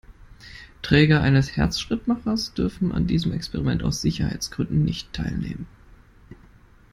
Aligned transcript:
Träger 0.81 1.21
eines 1.21 1.55
Herzschrittmachers 1.57 2.55
dürfen 2.55 2.91
an 2.91 3.05
diesem 3.05 3.33
Experiment 3.33 3.83
aus 3.83 4.01
Sicherheitsgründen 4.01 4.83
nicht 4.83 5.13
teilnehmen. 5.13 5.67